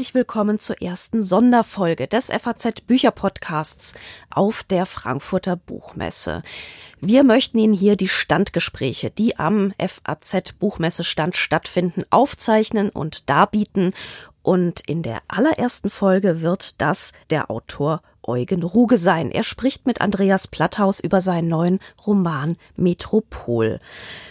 [0.00, 3.92] herzlich willkommen zur ersten Sonderfolge des FAZ Bücherpodcasts
[4.30, 6.42] auf der Frankfurter Buchmesse.
[7.02, 13.92] Wir möchten Ihnen hier die Standgespräche, die am FAZ Buchmessestand stattfinden, aufzeichnen und darbieten.
[14.40, 19.30] Und in der allerersten Folge wird das der Autor Eugen Ruge sein.
[19.30, 23.80] Er spricht mit Andreas Platthaus über seinen neuen Roman Metropol.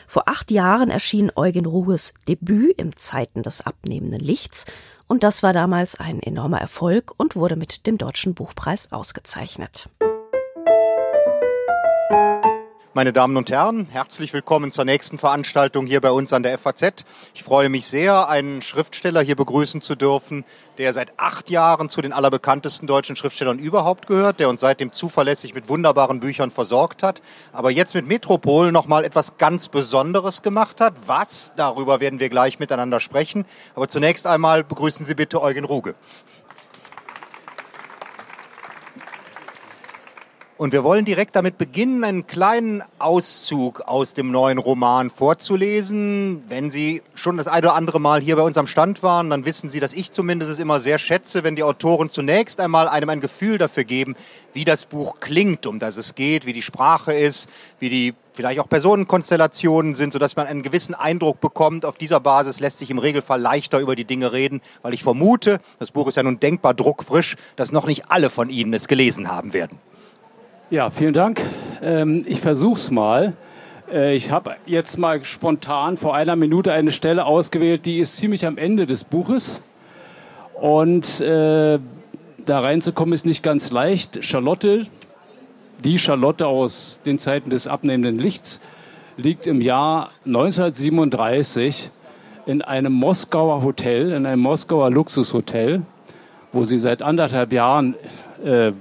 [0.07, 4.65] Vor acht Jahren erschien Eugen Ruges Debüt im Zeiten des abnehmenden Lichts
[5.09, 9.89] und das war damals ein enormer Erfolg und wurde mit dem Deutschen Buchpreis ausgezeichnet.
[12.99, 17.05] Meine Damen und Herren, herzlich willkommen zur nächsten Veranstaltung hier bei uns an der FAZ.
[17.33, 20.43] Ich freue mich sehr, einen Schriftsteller hier begrüßen zu dürfen,
[20.77, 25.53] der seit acht Jahren zu den allerbekanntesten deutschen Schriftstellern überhaupt gehört, der uns seitdem zuverlässig
[25.53, 27.21] mit wunderbaren Büchern versorgt hat,
[27.53, 30.93] aber jetzt mit Metropol nochmal etwas ganz Besonderes gemacht hat.
[31.07, 31.53] Was?
[31.55, 33.45] Darüber werden wir gleich miteinander sprechen.
[33.75, 35.95] Aber zunächst einmal begrüßen Sie bitte Eugen Ruge.
[40.59, 46.43] Und wir wollen direkt damit beginnen, einen kleinen Auszug aus dem neuen Roman vorzulesen.
[46.49, 49.45] Wenn Sie schon das eine oder andere Mal hier bei uns am Stand waren, dann
[49.45, 53.07] wissen Sie, dass ich zumindest es immer sehr schätze, wenn die Autoren zunächst einmal einem
[53.07, 54.17] ein Gefühl dafür geben,
[54.51, 58.59] wie das Buch klingt, um das es geht, wie die Sprache ist, wie die vielleicht
[58.59, 61.85] auch Personenkonstellationen sind, sodass man einen gewissen Eindruck bekommt.
[61.85, 65.61] Auf dieser Basis lässt sich im Regelfall leichter über die Dinge reden, weil ich vermute,
[65.79, 69.31] das Buch ist ja nun denkbar druckfrisch, dass noch nicht alle von Ihnen es gelesen
[69.31, 69.79] haben werden.
[70.71, 71.41] Ja, vielen Dank.
[71.81, 73.33] Ähm, ich versuch's mal.
[73.91, 78.45] Äh, ich habe jetzt mal spontan vor einer Minute eine Stelle ausgewählt, die ist ziemlich
[78.45, 79.63] am Ende des Buches.
[80.53, 81.79] Und äh,
[82.45, 84.23] da reinzukommen ist nicht ganz leicht.
[84.23, 84.85] Charlotte,
[85.83, 88.61] die Charlotte aus den Zeiten des abnehmenden Lichts,
[89.17, 91.89] liegt im Jahr 1937
[92.45, 95.81] in einem Moskauer Hotel, in einem Moskauer Luxushotel,
[96.53, 97.95] wo sie seit anderthalb Jahren
[98.45, 98.71] äh,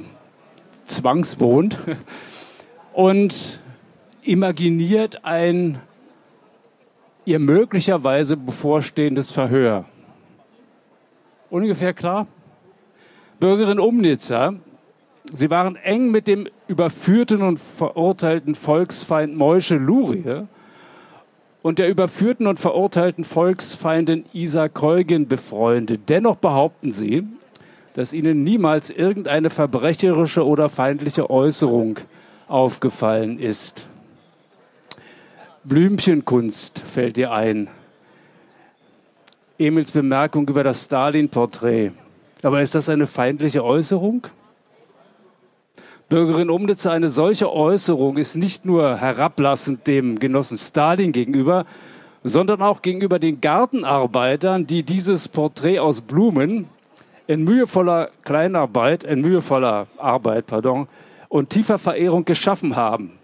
[0.89, 1.79] zwangswohnt
[2.93, 3.61] und
[4.23, 5.81] imaginiert ein
[7.25, 9.85] ihr möglicherweise bevorstehendes Verhör.
[11.51, 12.27] Ungefähr klar?
[13.39, 14.55] Bürgerin Umnitzer,
[15.33, 20.47] sie waren eng mit dem überführten und verurteilten Volksfeind Moische Lurie
[21.63, 26.09] und der überführten und verurteilten Volksfeindin Isa Kolgin befreundet.
[26.09, 27.27] Dennoch behaupten sie,
[27.99, 31.99] dass Ihnen niemals irgendeine verbrecherische oder feindliche Äußerung
[32.47, 33.89] aufgefallen ist.
[35.65, 37.67] Blümchenkunst fällt dir ein.
[39.59, 41.91] Emils Bemerkung über das Stalin-Porträt.
[42.45, 44.29] Aber ist das eine feindliche Äußerung?
[46.09, 51.67] Bürgerin Umnitzer, eine solche Äußerung ist nicht nur herablassend dem Genossen Stalin gegenüber,
[52.23, 56.69] sondern auch gegenüber den Gartenarbeitern, die dieses Porträt aus Blumen
[57.29, 60.89] in mühevoller Kleinarbeit, in mühevoller Arbeit, pardon,
[61.29, 63.19] und tiefer Verehrung geschaffen haben.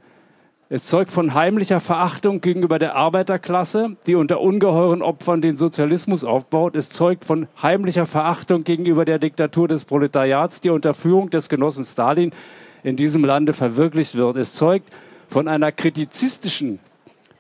[0.69, 6.77] Es zeugt von heimlicher Verachtung gegenüber der Arbeiterklasse, die unter ungeheuren Opfern den Sozialismus aufbaut.
[6.77, 11.85] Es zeugt von heimlicher Verachtung gegenüber der Diktatur des Proletariats, die unter Führung des Genossen
[11.85, 12.31] Stalin
[12.83, 14.37] in diesem Lande verwirklicht wird.
[14.37, 14.93] Es zeugt
[15.29, 16.79] von einer kritizistischen,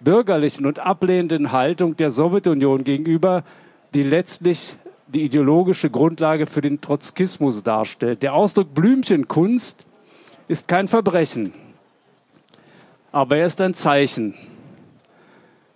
[0.00, 3.42] bürgerlichen und ablehnenden Haltung der Sowjetunion gegenüber,
[3.92, 8.22] die letztlich die ideologische Grundlage für den Trotzkismus darstellt.
[8.22, 9.86] Der Ausdruck Blümchenkunst
[10.48, 11.52] ist kein Verbrechen,
[13.12, 14.34] aber er ist ein Zeichen.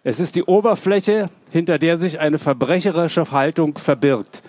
[0.05, 4.43] Es ist die Oberfläche, hinter der sich eine verbrecherische Haltung verbirgt.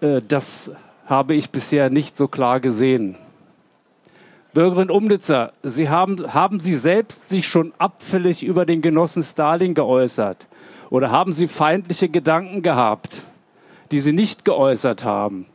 [0.00, 0.70] Äh, das
[1.06, 3.16] habe ich bisher nicht so klar gesehen.
[4.52, 10.48] Bürgerin Umnitzer, Sie haben, haben Sie selbst sich schon abfällig über den Genossen Stalin geäußert?
[10.90, 13.24] Oder haben Sie feindliche Gedanken gehabt?
[13.90, 15.46] Die sie nicht geäußert haben.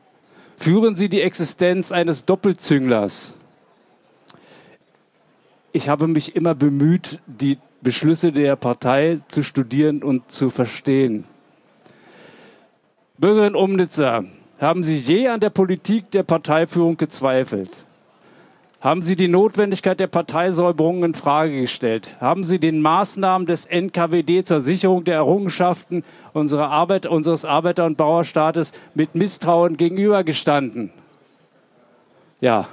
[0.58, 3.36] Führen sie die Existenz eines Doppelzünglers.
[5.72, 11.26] Ich habe mich immer bemüht, die Beschlüsse der Partei zu studieren und zu verstehen.
[13.18, 14.24] Bürgerin Umnitzer,
[14.60, 17.86] haben Sie je an der Politik der Parteiführung gezweifelt?
[18.84, 22.18] Haben Sie die Notwendigkeit der Parteisäuberung in Frage gestellt?
[22.20, 26.04] Haben Sie den Maßnahmen des NKWD zur Sicherung der Errungenschaften
[26.34, 30.92] unserer Arbeit, unseres Arbeiter- und Bauerstaates mit Misstrauen gegenübergestanden?
[32.42, 32.68] Ja,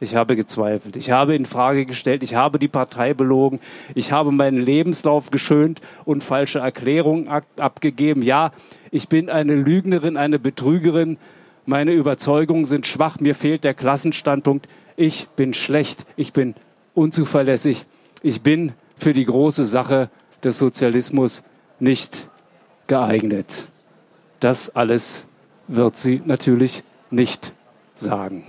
[0.00, 0.96] ich habe gezweifelt.
[0.96, 2.24] Ich habe in Frage gestellt.
[2.24, 3.60] Ich habe die Partei belogen.
[3.94, 8.22] Ich habe meinen Lebenslauf geschönt und falsche Erklärungen abgegeben.
[8.22, 8.50] Ja,
[8.90, 11.18] ich bin eine Lügnerin, eine Betrügerin.
[11.66, 13.20] Meine Überzeugungen sind schwach.
[13.20, 16.54] Mir fehlt der Klassenstandpunkt ich bin schlecht, ich bin
[16.94, 17.86] unzuverlässig,
[18.22, 20.10] ich bin für die große Sache
[20.44, 21.42] des Sozialismus
[21.80, 22.28] nicht
[22.86, 23.68] geeignet.
[24.40, 25.24] Das alles
[25.68, 27.52] wird sie natürlich nicht
[27.96, 28.44] sagen.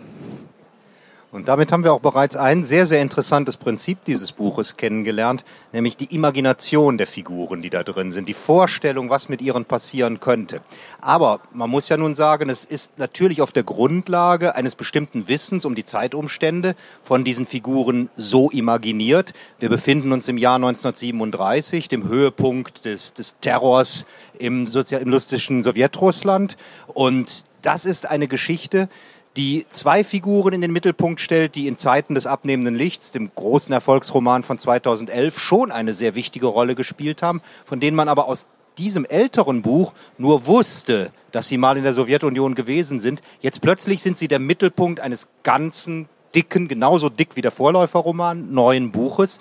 [1.34, 5.98] Und damit haben wir auch bereits ein sehr, sehr interessantes Prinzip dieses Buches kennengelernt, nämlich
[5.98, 10.62] die Imagination der Figuren, die da drin sind, die Vorstellung, was mit ihren passieren könnte.
[11.02, 15.66] Aber man muss ja nun sagen, es ist natürlich auf der Grundlage eines bestimmten Wissens
[15.66, 19.34] um die Zeitumstände von diesen Figuren so imaginiert.
[19.58, 24.06] Wir befinden uns im Jahr 1937, dem Höhepunkt des, des Terrors
[24.38, 26.58] im sozialistischen Sowjetrussland.
[26.94, 28.88] Und das ist eine Geschichte,
[29.38, 33.74] die zwei Figuren in den Mittelpunkt stellt, die in Zeiten des abnehmenden Lichts, dem großen
[33.74, 38.46] Erfolgsroman von 2011, schon eine sehr wichtige Rolle gespielt haben, von denen man aber aus
[38.78, 43.22] diesem älteren Buch nur wusste, dass sie mal in der Sowjetunion gewesen sind.
[43.42, 48.92] Jetzt plötzlich sind sie der Mittelpunkt eines ganzen dicken, genauso dick wie der Vorläuferroman, neuen
[48.92, 49.40] Buches.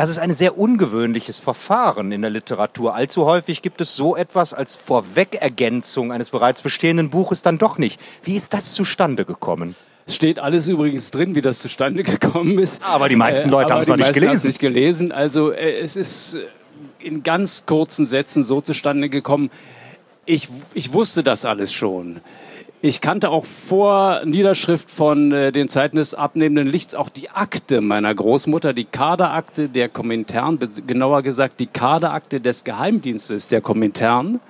[0.00, 2.94] Das ist ein sehr ungewöhnliches Verfahren in der Literatur.
[2.94, 8.00] Allzu häufig gibt es so etwas als Vorwegergänzung eines bereits bestehenden Buches dann doch nicht.
[8.22, 9.76] Wie ist das zustande gekommen?
[10.06, 12.82] Es steht alles übrigens drin, wie das zustande gekommen ist.
[12.82, 14.46] Aber die meisten äh, Leute äh, haben es noch nicht gelesen.
[14.46, 15.12] nicht gelesen.
[15.12, 19.50] Also äh, es ist äh, in ganz kurzen Sätzen so zustande gekommen.
[20.24, 22.22] Ich, ich wusste das alles schon.
[22.82, 27.82] Ich kannte auch vor Niederschrift von äh, den Zeiten des abnehmenden Lichts auch die Akte
[27.82, 34.40] meiner Großmutter, die Kaderakte der Komintern, genauer gesagt die Kaderakte des Geheimdienstes der Komintern.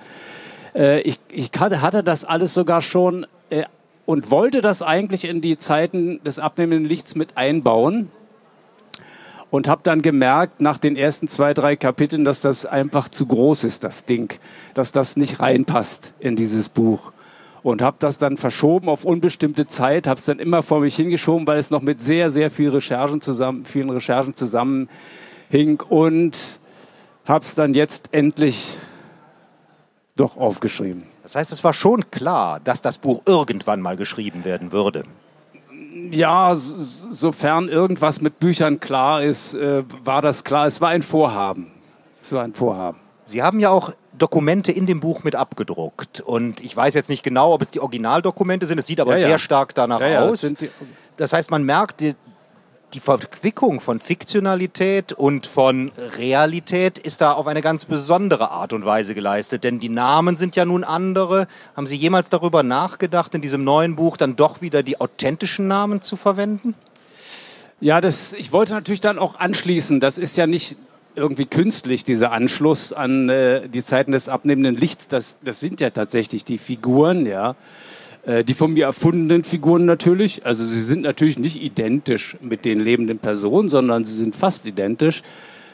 [0.73, 3.63] Äh, ich, ich hatte, das alles sogar schon äh,
[4.05, 8.11] und wollte das eigentlich in die Zeiten des abnehmenden Lichts mit einbauen
[9.49, 13.65] und habe dann gemerkt nach den ersten zwei, drei Kapiteln, dass das einfach zu groß
[13.65, 14.39] ist, das Ding,
[14.73, 17.11] dass das nicht reinpasst in dieses Buch
[17.63, 21.45] und habe das dann verschoben auf unbestimmte Zeit, habe es dann immer vor mich hingeschoben,
[21.47, 26.59] weil es noch mit sehr, sehr viel Recherchen zusammen, vielen Recherchen zusammenhing und
[27.25, 28.77] habe es dann jetzt endlich
[30.15, 31.03] doch aufgeschrieben.
[31.23, 35.03] Das heißt, es war schon klar, dass das Buch irgendwann mal geschrieben werden würde.
[36.09, 40.65] Ja, sofern irgendwas mit Büchern klar ist, äh, war das klar.
[40.65, 41.67] Es war ein Vorhaben.
[42.21, 43.00] Es war ein Vorhaben.
[43.25, 46.21] Sie haben ja auch Dokumente in dem Buch mit abgedruckt.
[46.21, 48.79] Und ich weiß jetzt nicht genau, ob es die Originaldokumente sind.
[48.79, 49.27] Es sieht aber ja, ja.
[49.27, 50.41] sehr stark danach ja, aus.
[50.41, 50.53] Das,
[51.17, 52.15] das, heißt, man merkt, die,
[52.93, 58.85] die Verquickung von Fiktionalität und von Realität ist da auf eine ganz besondere Art und
[58.85, 59.63] Weise geleistet.
[59.63, 61.47] Denn die Namen sind ja nun andere.
[61.75, 66.01] Haben Sie jemals darüber nachgedacht, in diesem neuen Buch dann doch wieder die authentischen Namen
[66.01, 66.75] zu verwenden?
[67.79, 69.99] Ja, das, ich wollte natürlich dann auch anschließen.
[69.99, 70.77] Das ist ja nicht
[71.15, 75.07] irgendwie künstlich, dieser Anschluss an äh, die Zeiten des abnehmenden Lichts.
[75.07, 77.55] Das, das sind ja tatsächlich die Figuren, ja.
[78.23, 80.45] Äh, die von mir erfundenen Figuren natürlich.
[80.45, 85.23] Also sie sind natürlich nicht identisch mit den lebenden Personen, sondern sie sind fast identisch.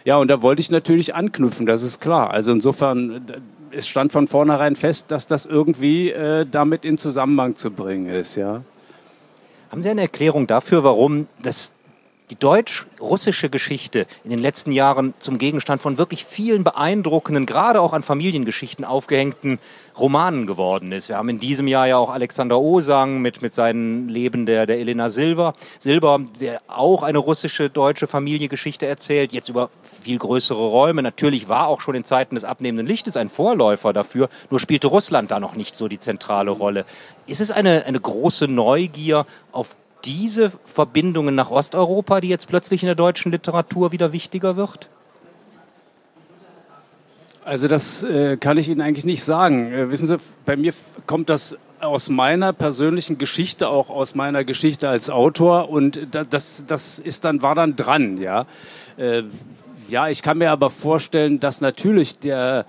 [0.05, 2.31] Ja, und da wollte ich natürlich anknüpfen, das ist klar.
[2.31, 3.25] Also insofern,
[3.71, 8.37] es stand von vornherein fest, dass das irgendwie äh, damit in Zusammenhang zu bringen ist,
[8.37, 8.63] ja.
[9.69, 11.73] Haben Sie eine Erklärung dafür, warum das
[12.29, 17.93] die deutsch-russische Geschichte in den letzten Jahren zum Gegenstand von wirklich vielen beeindruckenden, gerade auch
[17.93, 19.59] an Familiengeschichten aufgehängten
[19.97, 21.07] Romanen geworden ist.
[21.07, 24.77] Wir haben in diesem Jahr ja auch Alexander Osang mit, mit seinem Leben der, der
[24.77, 31.01] Elena Silber, Silber, der auch eine russische deutsche Familiengeschichte erzählt, jetzt über viel größere Räume.
[31.01, 35.31] Natürlich war auch schon in Zeiten des abnehmenden Lichtes ein Vorläufer dafür, nur spielte Russland
[35.31, 36.85] da noch nicht so die zentrale Rolle.
[37.25, 42.87] Ist es eine, eine große Neugier auf diese Verbindungen nach Osteuropa, die jetzt plötzlich in
[42.87, 44.89] der deutschen Literatur wieder wichtiger wird?
[47.43, 49.71] Also das äh, kann ich Ihnen eigentlich nicht sagen.
[49.71, 50.73] Äh, wissen Sie, bei mir
[51.05, 56.99] kommt das aus meiner persönlichen Geschichte, auch aus meiner Geschichte als Autor und das, das
[56.99, 58.45] ist dann, war dann dran, ja.
[58.97, 59.23] Äh,
[59.87, 62.65] ja, ich kann mir aber vorstellen, dass natürlich der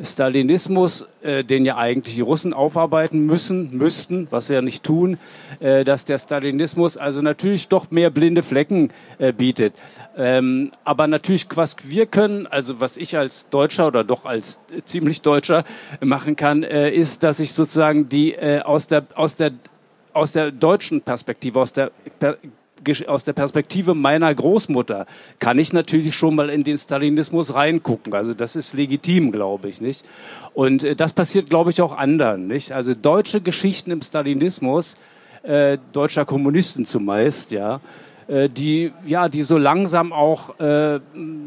[0.00, 5.18] Stalinismus, äh, den ja eigentlich die Russen aufarbeiten müssen, müssten, was sie ja nicht tun,
[5.60, 9.74] äh, dass der Stalinismus also natürlich doch mehr blinde Flecken äh, bietet.
[10.16, 14.82] Ähm, aber natürlich, was wir können, also was ich als Deutscher oder doch als äh,
[14.82, 15.64] ziemlich Deutscher
[16.00, 19.52] machen kann, äh, ist, dass ich sozusagen die äh, aus der aus der
[20.12, 22.36] aus der deutschen Perspektive, aus der per
[23.06, 25.06] aus der Perspektive meiner Großmutter
[25.38, 28.14] kann ich natürlich schon mal in den Stalinismus reingucken.
[28.14, 30.04] Also das ist legitim, glaube ich, nicht?
[30.54, 32.72] Und äh, das passiert, glaube ich, auch anderen, nicht?
[32.72, 34.96] Also deutsche Geschichten im Stalinismus,
[35.42, 37.80] äh, deutscher Kommunisten zumeist, ja,
[38.28, 41.00] äh, die ja die so langsam auch äh,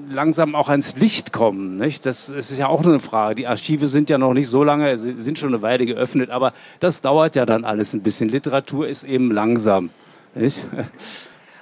[0.09, 3.87] langsam auch ans Licht kommen nicht das, das ist ja auch eine Frage die Archive
[3.87, 6.51] sind ja noch nicht so lange sind schon eine Weile geöffnet aber
[6.81, 9.89] das dauert ja dann alles ein bisschen Literatur ist eben langsam
[10.35, 10.65] nicht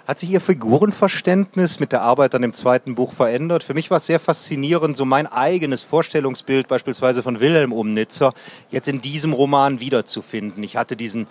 [0.06, 3.64] Hat sich Ihr Figurenverständnis mit der Arbeit an dem zweiten Buch verändert?
[3.64, 8.34] Für mich war es sehr faszinierend, so mein eigenes Vorstellungsbild beispielsweise von Wilhelm Umnitzer
[8.70, 10.62] jetzt in diesem Roman wiederzufinden.
[10.62, 11.28] Ich hatte diesen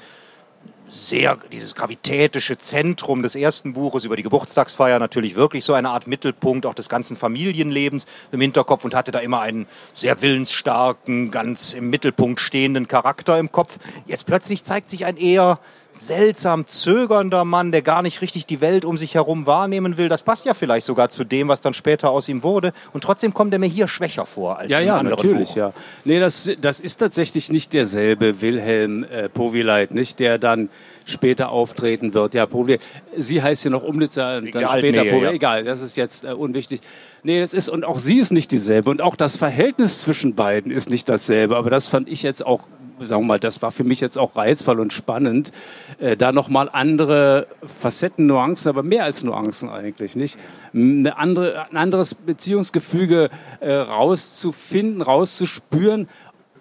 [0.88, 6.06] sehr, dieses gravitätische Zentrum des ersten Buches über die Geburtstagsfeier natürlich wirklich so eine Art
[6.06, 11.74] Mittelpunkt auch des ganzen Familienlebens im Hinterkopf und hatte da immer einen sehr willensstarken, ganz
[11.74, 13.78] im Mittelpunkt stehenden Charakter im Kopf.
[14.06, 15.58] Jetzt plötzlich zeigt sich ein eher
[15.92, 20.08] seltsam zögernder Mann, der gar nicht richtig die Welt um sich herum wahrnehmen will.
[20.08, 22.72] Das passt ja vielleicht sogar zu dem, was dann später aus ihm wurde.
[22.92, 25.56] Und trotzdem kommt er mir hier schwächer vor als ja, im ja, anderen natürlich, Buch.
[25.56, 25.72] ja.
[26.04, 30.70] Nee, das, das ist tatsächlich nicht derselbe Wilhelm äh, Powileit, nicht der dann
[31.04, 32.34] später auftreten wird.
[32.34, 32.80] Ja, Powileit.
[33.16, 35.30] Sie heißt hier noch Umnitzer, dann Egal, später nee, ja.
[35.30, 36.80] Egal, das ist jetzt äh, unwichtig.
[37.22, 38.90] Nee, das ist, und auch sie ist nicht dieselbe.
[38.90, 41.56] Und auch das Verhältnis zwischen beiden ist nicht dasselbe.
[41.56, 42.66] Aber das fand ich jetzt auch
[43.06, 45.52] sagen wir mal, das war für mich jetzt auch reizvoll und spannend,
[45.98, 47.46] äh, da nochmal andere
[47.80, 50.38] Facetten, Nuancen, aber mehr als Nuancen eigentlich, nicht?
[50.74, 53.30] Eine andere, ein anderes Beziehungsgefüge
[53.60, 56.08] äh, rauszufinden, rauszuspüren,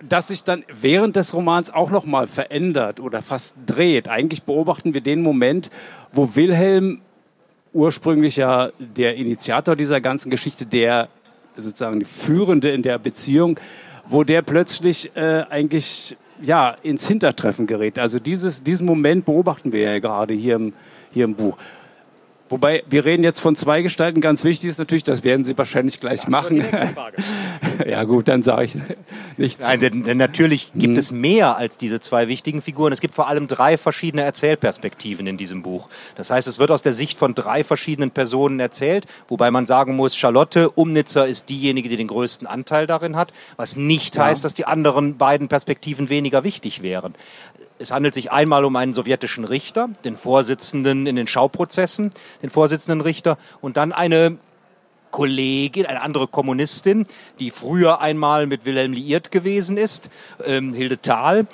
[0.07, 4.09] das sich dann während des Romans auch nochmal verändert oder fast dreht.
[4.09, 5.69] Eigentlich beobachten wir den Moment,
[6.11, 7.01] wo Wilhelm
[7.73, 11.07] ursprünglich ja der Initiator dieser ganzen Geschichte, der
[11.55, 13.59] sozusagen die Führende in der Beziehung,
[14.07, 17.99] wo der plötzlich äh, eigentlich ja ins Hintertreffen gerät.
[17.99, 20.73] Also dieses, diesen Moment beobachten wir ja gerade hier im,
[21.11, 21.57] hier im Buch.
[22.49, 24.19] Wobei, wir reden jetzt von zwei Gestalten.
[24.19, 26.61] Ganz wichtig ist natürlich, das werden Sie wahrscheinlich gleich machen.
[27.87, 28.77] ja gut, dann sage ich
[29.37, 29.65] nichts.
[29.65, 32.93] Nein, denn, denn natürlich gibt es mehr als diese zwei wichtigen Figuren.
[32.93, 35.89] Es gibt vor allem drei verschiedene Erzählperspektiven in diesem Buch.
[36.15, 39.95] Das heißt, es wird aus der Sicht von drei verschiedenen Personen erzählt, wobei man sagen
[39.95, 44.25] muss, Charlotte Umnitzer ist diejenige, die den größten Anteil darin hat, was nicht Ja.
[44.25, 47.15] heißt, dass die anderen beiden Perspektiven weniger wichtig wären.
[47.79, 52.11] Es handelt sich einmal um einen sowjetischen Richter, den Vorsitzenden in den Schauprozessen,
[52.43, 54.37] den Vorsitzenden Richter, und dann eine
[55.11, 57.05] Kollegin, eine andere Kommunistin,
[57.39, 60.09] die früher einmal mit Wilhelm liiert gewesen ist,
[60.45, 61.45] ähm, Hilde Thal.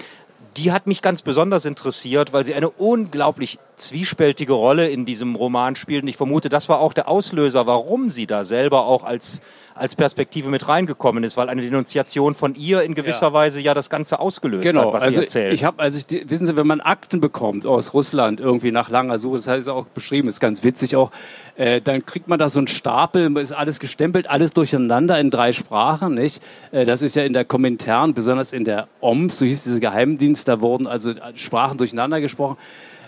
[0.55, 5.75] Die hat mich ganz besonders interessiert, weil sie eine unglaublich zwiespältige Rolle in diesem Roman
[5.75, 6.01] spielt.
[6.01, 9.41] Und ich vermute, das war auch der Auslöser, warum sie da selber auch als,
[9.77, 13.34] als Perspektive mit reingekommen ist, weil eine Denunziation von ihr in gewisser Ja.
[13.34, 15.53] Weise ja das Ganze ausgelöst Genau, hat, was also sie erzählt.
[15.53, 19.17] ich habe, als ich, wissen Sie, wenn man Akten bekommt aus Russland irgendwie nach langer
[19.17, 21.12] Suche, das heißt auch beschrieben, ist ganz witzig auch,
[21.55, 25.53] äh, dann kriegt man da so einen Stapel, ist alles gestempelt, alles durcheinander in drei
[25.53, 26.41] Sprachen, nicht?
[26.72, 30.48] Äh, das ist ja in der Kommentaren, besonders in der OMS, so hieß diese Geheimdienst,
[30.48, 32.57] da wurden also Sprachen durcheinander gesprochen.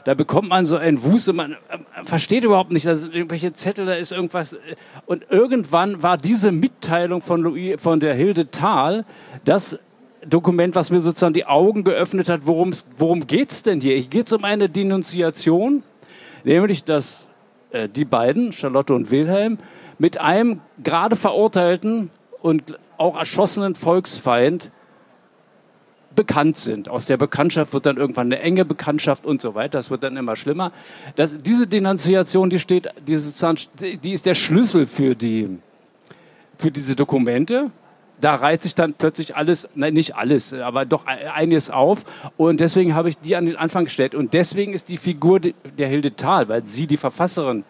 [0.10, 3.54] Da bekommt man so einen Wust und man äh, versteht überhaupt nicht, da sind irgendwelche
[3.54, 4.54] Zettel, da ist irgendwas.
[4.54, 4.58] äh,
[5.06, 9.06] Und irgendwann war diese Mitteilung von, Louis, von der Hilde Thal,
[9.46, 9.78] das
[10.26, 13.98] Dokument, was mir sozusagen die Augen geöffnet hat, worum's, worum geht's denn hier?
[13.98, 15.84] Hier geht's um eine Denunziation,
[16.44, 17.30] nämlich dass
[17.70, 19.60] äh, die beiden, Charlotte und Wilhelm,
[20.00, 22.10] mit einem gerade verurteilten
[22.42, 24.72] und auch erschossenen Volksfeind
[26.20, 26.90] bekannt sind.
[26.90, 29.78] Aus der Bekanntschaft wird dann irgendwann eine enge Bekanntschaft und so weiter.
[29.78, 30.74] Das wird dann immer schlimmer.
[31.16, 33.18] Das, diese Denunziation, die steht, die,
[33.98, 35.60] die ist der Schlüssel für die,
[36.58, 37.72] für diese Dokumente.
[38.20, 42.04] Da reiht sich dann plötzlich alles, nein, nicht alles, aber doch einiges auf.
[42.36, 44.14] Und deswegen habe ich die an den Anfang gestellt.
[44.14, 47.64] Und deswegen ist die Figur der Hilde Thal, weil sie die Verfasserin,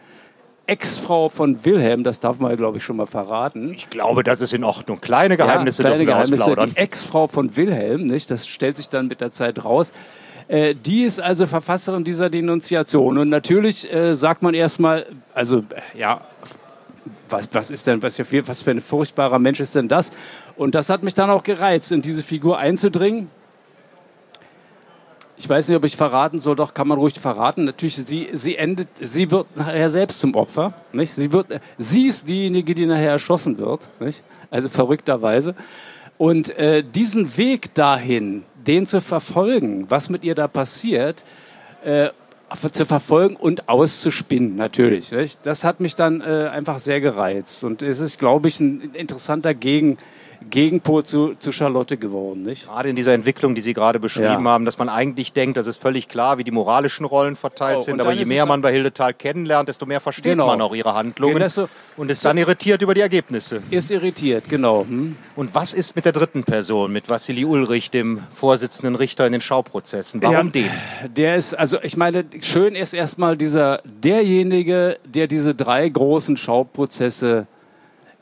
[0.70, 3.72] Ex-Frau von Wilhelm, das darf man, glaube ich, schon mal verraten.
[3.74, 5.02] ich glaube, das ist in Ordnung.
[5.02, 6.44] Kleine Geheimnisse ja, kleine dürfen wir Geheimnisse.
[6.44, 6.70] ausplaudern.
[6.72, 8.30] Die Ex-Frau von Wilhelm, nicht?
[8.32, 9.92] Das stellt sich dann mit der Zeit raus.
[10.48, 13.18] Äh, die ist also Verfasserin dieser Denunziation.
[13.18, 16.22] Und natürlich äh, sagt man erstmal, also äh, ja,
[17.30, 20.12] was, was ist denn, was, für- was für ein furchtbarer Mensch ist denn das?
[20.56, 23.30] Und das hat mich dann auch gereizt, in diese Figur einzudringen.
[25.40, 27.64] Ich weiß nicht, ob ich verraten soll, doch kann man ruhig verraten.
[27.64, 30.74] Natürlich, sie, sie endet, sie wird nachher selbst zum Opfer.
[30.92, 31.14] Nicht?
[31.14, 33.90] Sie, wird, sie ist diejenige, die nachher erschossen wird.
[34.02, 34.22] Nicht?
[34.52, 35.56] Also verrückterweise.
[36.18, 41.24] Und äh, diesen Weg dahin, den zu verfolgen, was mit ihr da passiert,
[41.86, 42.10] äh,
[42.72, 45.12] zu verfolgen und auszuspinnen, natürlich.
[45.12, 45.46] Nicht?
[45.46, 47.64] Das hat mich dann äh, einfach sehr gereizt.
[47.64, 49.98] Und es ist, glaube ich, ein interessanter Gegen,
[50.50, 52.44] Gegenpol zu, zu Charlotte geworden.
[52.44, 52.66] Nicht?
[52.68, 54.52] Gerade in dieser Entwicklung, die Sie gerade beschrieben Ja.
[54.52, 57.82] haben, dass man eigentlich denkt, das ist völlig klar, wie die moralischen Rollen verteilt Oh,
[57.82, 58.00] sind.
[58.00, 60.48] Aber je mehr man bei Hilde Thal kennenlernt, desto mehr versteht Genau.
[60.48, 63.62] man auch ihre Handlungen Genau so- und ist dann irritiert über die Ergebnisse.
[63.70, 64.86] Ist irritiert, genau.
[64.86, 65.18] Hm?
[65.36, 69.42] Und was ist mit der dritten Person, mit Wassili Ulrich, dem Vorsitzenden Richter in den
[69.42, 70.22] Schauprozessen?
[70.22, 70.70] Warum Ja, den?
[71.18, 77.48] Der ist, also ich meine, schön ist erstmal dieser, derjenige, der diese drei großen Schauprozesse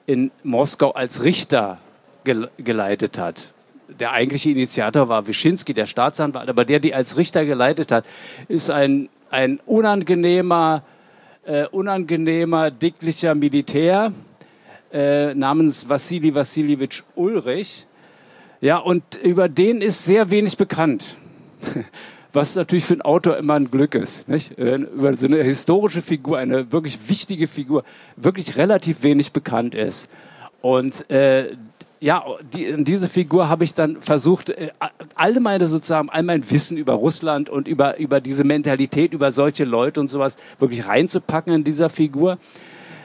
[0.06, 1.80] in Moskau als Richter
[2.24, 3.54] gel geleitet hat.
[4.00, 8.06] Der eigentliche Initiator war Wyszynski, der Staatsanwalt, aber der, die als Richter geleitet hat,
[8.48, 10.84] ist ein, ein unangenehmer,
[11.46, 14.12] äh, unangenehmer, dicklicher Militär
[14.92, 17.88] äh, namens Wassili Wassiljewitsch Ulrich.
[18.62, 21.18] Ja, und über den ist sehr wenig bekannt.
[22.34, 24.28] Was natürlich für einen Autor immer ein Glück ist.
[24.28, 24.58] Nicht?
[24.58, 27.84] Über so eine historische Figur, eine wirklich wichtige Figur,
[28.16, 30.10] wirklich relativ wenig bekannt ist.
[30.62, 31.56] Und äh,
[32.00, 34.70] ja, die, diese Figur habe ich dann versucht, äh,
[35.16, 39.64] all meine sozusagen, all mein Wissen über Russland und über, über diese Mentalität, über solche
[39.64, 42.38] Leute und sowas wirklich reinzupacken in dieser Figur.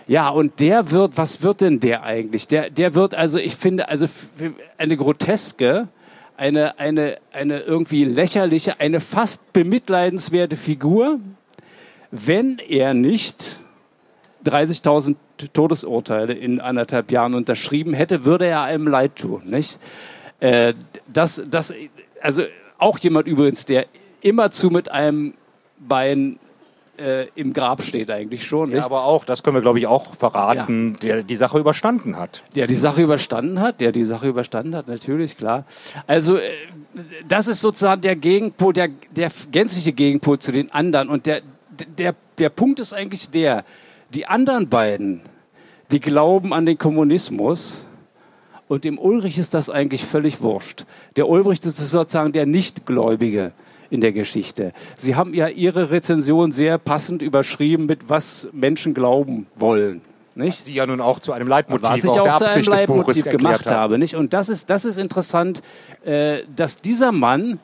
[0.09, 2.49] Ja, und der wird, was wird denn der eigentlich?
[2.49, 4.07] Der, der wird also, ich finde, also
[4.76, 5.88] eine groteske,
[6.37, 11.21] eine, eine, eine irgendwie lächerliche, eine fast bemitleidenswerte Figur,
[12.11, 13.61] wenn er nicht
[14.45, 15.17] 30.000
[15.53, 19.79] Todesurteile in anderthalb Jahren unterschrieben hätte, würde er einem leid tun, nicht?
[20.41, 20.75] Äh,
[21.12, 21.73] das, das,
[22.21, 22.45] also
[22.79, 23.87] auch jemand übrigens, der
[24.21, 25.35] immerzu mit einem
[25.79, 26.39] Bein
[27.02, 28.71] äh, im Grab steht eigentlich schon.
[28.71, 31.09] Ja, aber auch, das können wir glaube ich auch verraten, ja.
[31.09, 32.44] der die Sache überstanden hat.
[32.54, 35.64] Der die Sache überstanden hat, der die Sache überstanden hat, natürlich, klar.
[36.06, 36.50] Also äh,
[37.26, 41.09] das ist sozusagen der Gegenpol, der, der gänzliche Gegenpol zu den anderen.
[41.09, 41.42] Und der,
[41.99, 43.64] der, der Punkt ist eigentlich der,
[44.14, 45.21] die anderen beiden,
[45.90, 47.87] die glauben an den Kommunismus,
[48.68, 50.87] und dem Ulrich ist das eigentlich völlig wurscht.
[51.16, 53.52] Der Ulrich ist sozusagen der Nichtgläubige
[53.93, 54.73] in der Geschichte.
[54.97, 60.01] Sie haben ja Ihre Rezension sehr passend überschrieben mit was Menschen glauben wollen.
[60.35, 60.61] Nicht?
[60.61, 63.25] Was Sie ja nun auch zu einem Leitmotiv was ich auch, auch zu einem Leitmotiv
[63.25, 63.77] gemacht haben.
[63.77, 63.99] habe.
[63.99, 64.17] Nicht?
[64.17, 65.63] Und das ist, das ist interessant,
[66.05, 67.61] äh, dass dieser Mann,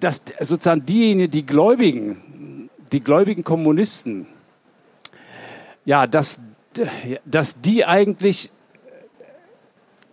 [0.00, 4.26] dass sozusagen diejenigen, die Gläubigen, die gläubigen Kommunisten,
[5.84, 6.40] ja, dass,
[7.24, 8.50] dass die eigentlich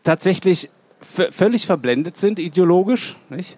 [0.04, 0.70] tatsächlich
[1.02, 3.58] völlig verblendet sind ideologisch, nicht?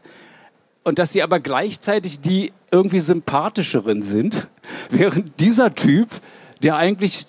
[0.83, 4.47] Und dass sie aber gleichzeitig die irgendwie sympathischeren sind,
[4.89, 6.09] während dieser Typ,
[6.63, 7.25] der eigentlich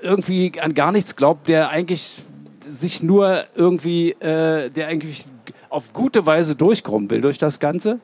[0.00, 2.18] irgendwie an gar nichts glaubt, der eigentlich
[2.60, 5.24] sich nur irgendwie, äh, der eigentlich
[5.68, 8.00] auf gute Weise durchkommen will durch das Ganze,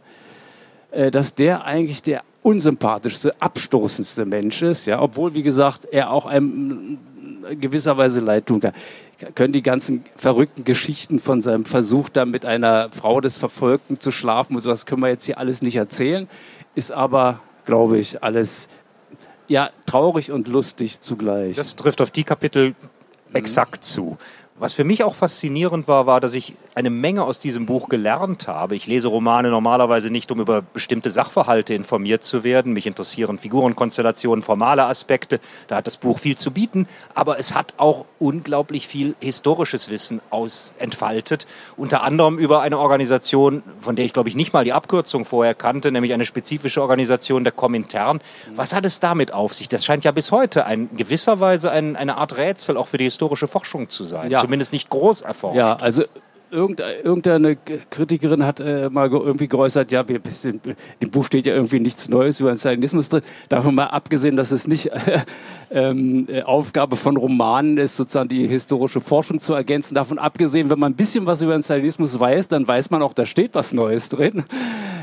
[0.91, 6.27] äh, dass der eigentlich der unsympathischste, abstoßendste Mensch ist, ja, obwohl, wie gesagt, er auch
[6.27, 6.99] einem
[7.61, 8.73] gewisserweise leid tun kann
[9.35, 14.11] können die ganzen verrückten Geschichten von seinem Versuch, da mit einer Frau des Verfolgten zu
[14.11, 16.29] schlafen und sowas können wir jetzt hier alles nicht erzählen.
[16.75, 18.69] Ist aber, glaube ich, alles
[19.49, 21.57] ja traurig und lustig zugleich.
[21.57, 22.75] Das trifft auf die Kapitel
[23.33, 23.83] exakt mhm.
[23.83, 24.19] zu.
[24.57, 28.49] Was für mich auch faszinierend war, war, dass ich eine Menge aus diesem Buch gelernt
[28.49, 28.75] habe.
[28.75, 32.73] Ich lese Romane normalerweise nicht, um über bestimmte Sachverhalte informiert zu werden.
[32.73, 35.41] Mich interessieren Figurenkonstellationen, formale Aspekte.
[35.69, 36.87] Da hat das Buch viel zu bieten.
[37.15, 41.47] Aber es hat auch unglaublich viel historisches Wissen aus entfaltet.
[41.77, 45.55] Unter anderem über eine Organisation, von der ich glaube ich nicht mal die Abkürzung vorher
[45.55, 48.21] kannte, nämlich eine spezifische Organisation der Komintern.
[48.57, 49.69] Was hat es damit auf sich?
[49.69, 53.05] Das scheint ja bis heute in gewisser Weise ein, eine Art Rätsel auch für die
[53.05, 54.31] historische Forschung zu sein.
[54.31, 55.57] Ja zumindest nicht groß erforscht.
[55.57, 56.05] Ja, also
[56.53, 60.63] irgendeine Kritikerin hat äh, mal irgendwie geäußert, ja, wir, sind,
[61.01, 63.23] im Buch steht ja irgendwie nichts Neues über den Stalinismus drin.
[63.49, 65.21] Davon mal abgesehen, dass es nicht äh,
[65.71, 69.95] ähm, Aufgabe von Romanen ist, sozusagen die historische Forschung zu ergänzen.
[69.95, 73.15] Davon abgesehen, wenn man ein bisschen was über den Stalinismus weiß, dann weiß man auch,
[73.15, 74.45] da steht was Neues drin.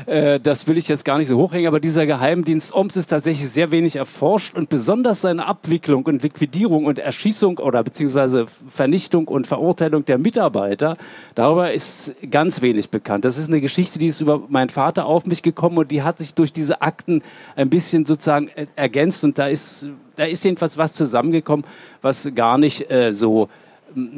[0.06, 3.48] Äh, das will ich jetzt gar nicht so hochhängen, aber dieser Geheimdienst OMS ist tatsächlich
[3.50, 9.46] sehr wenig erforscht und besonders seine Abwicklung und Liquidierung und Erschießung oder beziehungsweise Vernichtung und
[9.46, 10.96] Verurteilung der Mitarbeiter,
[11.34, 13.24] darüber ist ganz wenig bekannt.
[13.24, 16.18] Das ist eine Geschichte, die ist über meinen Vater auf mich gekommen und die hat
[16.18, 17.22] sich durch diese Akten
[17.56, 21.64] ein bisschen sozusagen ergänzt und da ist, da ist jedenfalls was zusammengekommen,
[22.02, 23.48] was gar nicht äh, so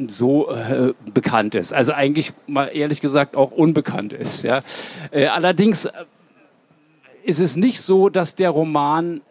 [0.07, 1.73] so äh, bekannt ist.
[1.73, 4.43] Also eigentlich mal ehrlich gesagt auch unbekannt ist.
[4.43, 4.61] Ja.
[5.11, 5.91] Äh, allerdings äh,
[7.23, 9.21] ist es nicht so, dass der Roman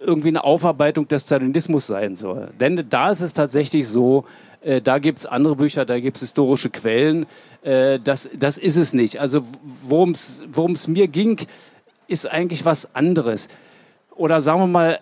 [0.00, 2.50] irgendwie eine Aufarbeitung des Stalinismus sein soll.
[2.58, 4.24] Denn da ist es tatsächlich so,
[4.60, 7.26] äh, da gibt es andere Bücher, da gibt es historische Quellen.
[7.62, 9.20] Äh, das, das ist es nicht.
[9.20, 9.44] Also
[9.82, 11.38] worum es mir ging,
[12.08, 13.48] ist eigentlich was anderes.
[14.14, 15.00] Oder sagen wir mal,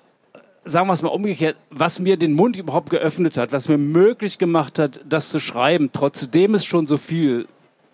[0.64, 4.38] sagen wir es mal umgekehrt, was mir den Mund überhaupt geöffnet hat, was mir möglich
[4.38, 7.46] gemacht hat, das zu schreiben, trotzdem es schon so viel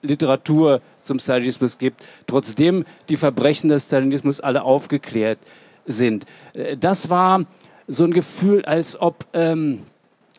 [0.03, 5.39] Literatur zum Stalinismus gibt, trotzdem die Verbrechen des Stalinismus alle aufgeklärt
[5.87, 6.27] sind.
[6.55, 7.45] Äh, das war
[7.89, 9.83] so ein Gefühl, als ob ähm,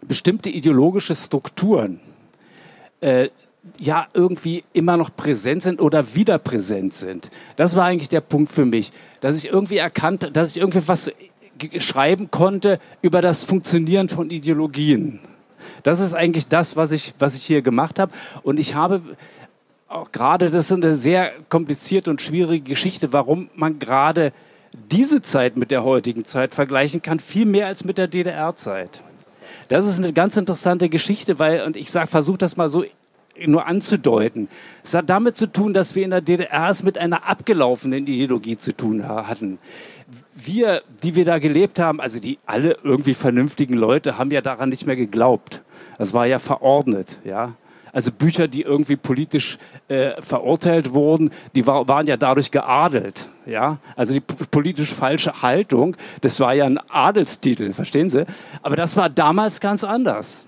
[0.06, 2.00] bestimmte ideologische Strukturen
[3.00, 3.30] äh,
[3.80, 7.30] ja irgendwie immer noch präsent sind oder wieder präsent sind.
[7.56, 11.12] Das war eigentlich der Punkt für mich, dass ich irgendwie erkannt, dass ich irgendwie was
[11.80, 15.20] schreiben konnte über das Funktionieren von Ideologien.
[15.84, 18.12] Das ist eigentlich das, was ich, was ich hier gemacht habe.
[18.44, 19.02] Und ich habe
[19.88, 24.34] auch gerade, das ist eine sehr komplizierte und schwierige Geschichte, warum man gerade
[24.92, 29.02] diese Zeit mit der heutigen Zeit vergleichen kann, viel mehr als mit der DDR-Zeit.
[29.70, 32.86] Das ist eine ganz interessante Geschichte, weil, und ich versuche das mal so
[33.46, 34.48] nur anzudeuten.
[34.84, 38.58] Es hat damit zu tun, dass wir in der DDR es mit einer abgelaufenen Ideologie
[38.58, 39.60] zu tun hatten.
[40.46, 44.70] Wir, die wir da gelebt haben, also die alle irgendwie vernünftigen Leute, haben ja daran
[44.70, 45.64] nicht mehr geglaubt.
[45.98, 47.56] Das war ja verordnet, ja.
[47.94, 53.30] Also Bücher, die irgendwie politisch äh, verurteilt wurden, die war, waren ja dadurch geadelt.
[53.48, 53.80] Ja?
[53.96, 58.26] Also die politisch falsche Haltung, das war ja ein Adelstitel, verstehen Sie?
[58.62, 60.46] Aber das war damals ganz anders.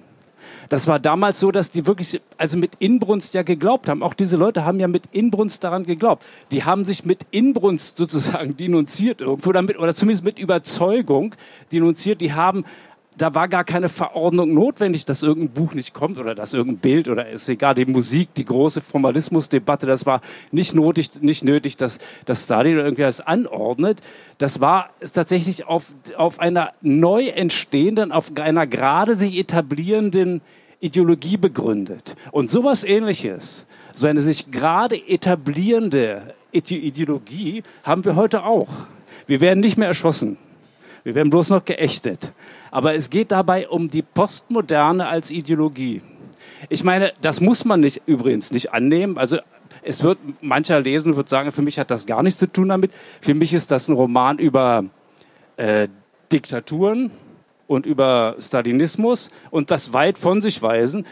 [0.69, 4.03] Das war damals so, dass die wirklich, also mit Inbrunst ja geglaubt haben.
[4.03, 6.23] Auch diese Leute haben ja mit Inbrunst daran geglaubt.
[6.51, 11.36] Die haben sich mit Inbrunst sozusagen denunziert irgendwo, oder, mit, oder zumindest mit Überzeugung
[11.71, 12.21] denunziert.
[12.21, 12.65] Die haben
[13.21, 17.08] da war gar keine Verordnung notwendig, dass irgendein Buch nicht kommt oder dass irgendein Bild
[17.10, 21.99] oder ist egal, die Musik, die große Formalismusdebatte, das war nicht nötig, nicht nötig, dass,
[22.25, 23.99] dass Stalin irgendwie das anordnet.
[24.38, 25.84] Das war tatsächlich auf,
[26.15, 30.41] auf einer neu entstehenden, auf einer gerade sich etablierenden
[30.79, 32.15] Ideologie begründet.
[32.32, 38.69] Und sowas ähnliches, so eine sich gerade etablierende Ideologie haben wir heute auch.
[39.27, 40.38] Wir werden nicht mehr erschossen.
[41.10, 42.34] Wir werden bloß noch geächtet.
[42.69, 46.04] Aber es geht dabei um die Postmoderne als Ideologie.
[46.69, 49.17] Ich meine, das muss man nicht übrigens nicht annehmen.
[49.17, 49.39] Also
[49.82, 52.91] es wird mancher lesen wird sagen, für mich hat das gar nichts zu tun damit.
[53.22, 54.86] Für mich ist das ein Roman über
[55.58, 55.88] äh,
[56.32, 57.10] Diktaturen
[57.65, 61.08] und über Stalinismus und das weit von sich weisen.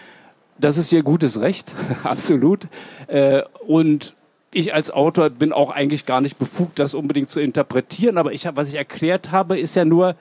[0.60, 2.68] Das ist ihr gutes Recht, absolut.
[3.08, 4.16] Äh, und
[4.54, 8.18] ich als Autor bin auch eigentlich gar nicht befugt, das unbedingt zu interpretieren.
[8.18, 10.16] Aber ich, was ich erklärt habe, ist ja nur,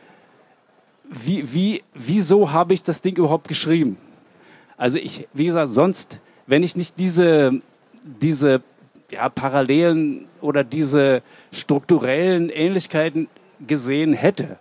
[1.09, 3.97] wie, wie, wieso habe ich das Ding überhaupt geschrieben?
[4.77, 7.61] Also ich, wie gesagt, sonst, wenn ich nicht diese,
[8.03, 8.63] diese
[9.11, 13.29] ja, Parallelen oder diese strukturellen Ähnlichkeiten
[13.67, 14.59] gesehen hätte,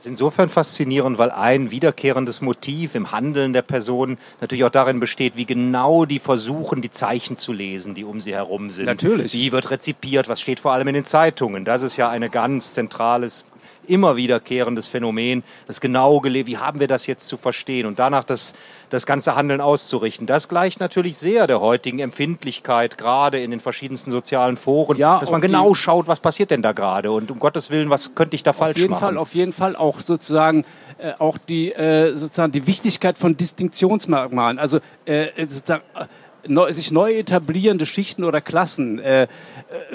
[0.00, 4.98] das ist insofern faszinierend, weil ein wiederkehrendes Motiv im Handeln der Person natürlich auch darin
[4.98, 8.86] besteht, wie genau die versuchen, die Zeichen zu lesen, die um sie herum sind.
[8.86, 9.34] Natürlich.
[9.34, 11.66] Wie wird rezipiert, was steht vor allem in den Zeitungen.
[11.66, 13.44] Das ist ja ein ganz zentrales
[13.86, 18.24] immer wiederkehrendes Phänomen, das genau gelebt, wie haben wir das jetzt zu verstehen und danach
[18.24, 18.54] das,
[18.90, 20.26] das ganze Handeln auszurichten.
[20.26, 25.30] Das gleicht natürlich sehr der heutigen Empfindlichkeit, gerade in den verschiedensten sozialen Foren, ja, dass
[25.30, 28.42] man genau schaut, was passiert denn da gerade und um Gottes Willen, was könnte ich
[28.42, 28.92] da falsch machen.
[28.92, 30.64] Auf jeden Fall, auf jeden Fall auch sozusagen
[30.98, 36.04] äh, auch die äh, sozusagen die Wichtigkeit von Distinktionsmerkmalen, also äh, sozusagen äh,
[36.46, 39.26] neu, sich neu etablierende Schichten oder Klassen äh, äh,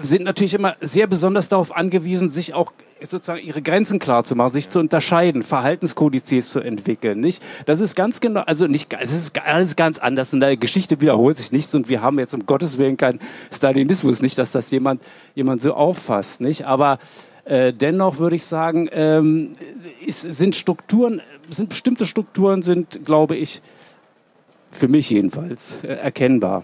[0.01, 4.53] sind natürlich immer sehr besonders darauf angewiesen, sich auch sozusagen ihre Grenzen klar zu machen,
[4.53, 7.43] sich zu unterscheiden, Verhaltenskodizes zu entwickeln, nicht?
[7.65, 10.33] Das ist ganz genau, also nicht, es ist alles ganz anders.
[10.33, 13.19] In der Geschichte wiederholt sich nichts und wir haben jetzt um Gottes Willen keinen
[13.53, 15.01] Stalinismus, nicht, dass das jemand,
[15.35, 16.65] jemand so auffasst, nicht?
[16.65, 16.99] Aber
[17.45, 19.55] äh, dennoch würde ich sagen, ähm,
[20.05, 23.61] ist, sind Strukturen, sind bestimmte Strukturen sind, glaube ich,
[24.75, 26.63] für mich jedenfalls äh, erkennbar.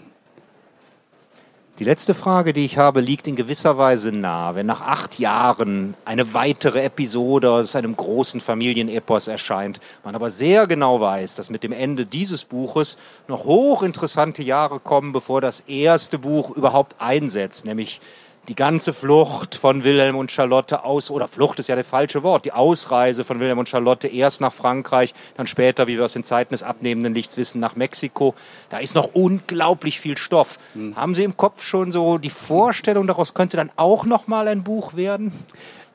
[1.82, 4.54] Die letzte Frage, die ich habe, liegt in gewisser Weise nah.
[4.54, 10.68] Wenn nach acht Jahren eine weitere Episode aus einem großen Familienepos erscheint, man aber sehr
[10.68, 12.98] genau weiß, dass mit dem Ende dieses Buches
[13.28, 18.00] noch hochinteressante Jahre kommen, bevor das erste Buch überhaupt einsetzt, nämlich
[18.48, 22.46] die ganze Flucht von Wilhelm und Charlotte aus, oder Flucht ist ja das falsche Wort,
[22.46, 26.24] die Ausreise von Wilhelm und Charlotte erst nach Frankreich, dann später, wie wir aus den
[26.24, 28.34] Zeiten des abnehmenden Lichts wissen, nach Mexiko.
[28.70, 30.58] Da ist noch unglaublich viel Stoff.
[30.74, 30.96] Hm.
[30.96, 34.64] Haben Sie im Kopf schon so die Vorstellung, daraus könnte dann auch noch mal ein
[34.64, 35.32] Buch werden?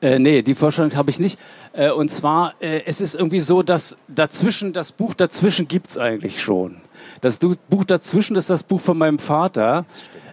[0.01, 1.39] Äh, nee, die Vorstellung habe ich nicht.
[1.73, 6.41] Äh, und zwar, äh, es ist irgendwie so, dass dazwischen, das Buch dazwischen gibt's eigentlich
[6.41, 6.81] schon.
[7.21, 9.85] Das Buch dazwischen ist das Buch von meinem Vater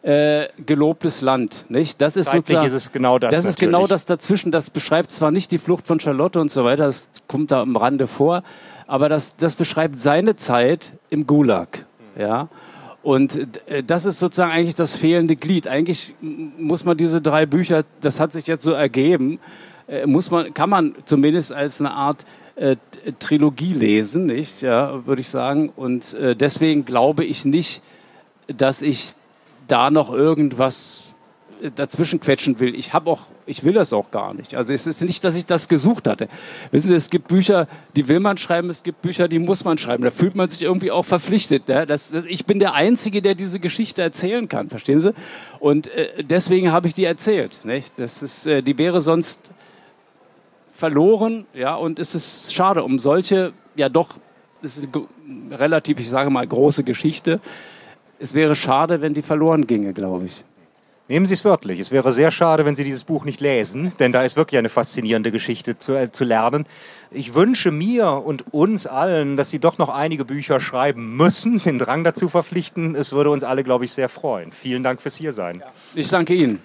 [0.04, 1.64] äh, gelobtes Land.
[1.68, 2.00] Nicht?
[2.00, 3.30] Das ist Zeitlich sozusagen, ist es genau das.
[3.30, 3.50] Das natürlich.
[3.50, 4.52] ist genau das dazwischen.
[4.52, 7.74] Das beschreibt zwar nicht die Flucht von Charlotte und so weiter, das kommt da am
[7.74, 8.42] Rande vor,
[8.86, 11.86] aber das, das beschreibt seine Zeit im Gulag.
[12.18, 12.48] Ja.
[13.02, 15.68] Und äh, das ist sozusagen eigentlich das fehlende Glied.
[15.68, 19.38] Eigentlich muss man diese drei Bücher, das hat sich jetzt so ergeben,
[19.88, 22.76] äh, muss man, kann man zumindest als eine Art äh,
[23.18, 24.60] Trilogie lesen, nicht?
[24.60, 25.72] Ja, würde ich sagen.
[25.74, 27.82] Und äh, deswegen glaube ich nicht,
[28.46, 29.14] dass ich
[29.66, 31.02] da noch irgendwas
[31.74, 32.74] dazwischen quetschen will.
[32.74, 34.54] Ich habe auch, ich will das auch gar nicht.
[34.54, 36.28] Also es ist nicht, dass ich das gesucht hatte.
[36.70, 39.78] Wissen Sie, es gibt Bücher, die will man schreiben, es gibt Bücher, die muss man
[39.78, 40.04] schreiben.
[40.04, 41.68] Da fühlt man sich irgendwie auch verpflichtet.
[41.68, 41.86] Ja?
[41.86, 45.14] Das, das, ich bin der Einzige, der diese Geschichte erzählen kann, verstehen Sie?
[45.60, 47.64] Und äh, deswegen habe ich die erzählt.
[47.64, 47.98] Nicht?
[47.98, 49.52] Das ist, äh, die wäre sonst
[50.72, 54.16] verloren, ja, und es ist schade um solche, ja doch,
[54.60, 54.88] es ist
[55.52, 57.40] relativ, ich sage mal, große Geschichte
[58.24, 60.44] es wäre schade, wenn die verloren ginge, glaube ich.
[61.08, 61.78] Nehmen Sie es wörtlich.
[61.78, 64.70] Es wäre sehr schade, wenn Sie dieses Buch nicht lesen, denn da ist wirklich eine
[64.70, 66.64] faszinierende Geschichte zu, äh, zu lernen.
[67.10, 71.78] Ich wünsche mir und uns allen, dass Sie doch noch einige Bücher schreiben müssen, den
[71.78, 72.94] Drang dazu verpflichten.
[72.94, 74.52] Es würde uns alle, glaube ich, sehr freuen.
[74.52, 75.62] Vielen Dank fürs Hiersein.
[75.94, 76.60] Ich danke Ihnen.